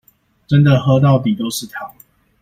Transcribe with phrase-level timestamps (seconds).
[0.47, 1.93] 真的喝到底都是糖